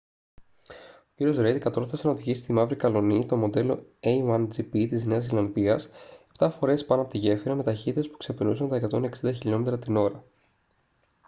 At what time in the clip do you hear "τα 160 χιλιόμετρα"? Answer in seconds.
8.69-9.79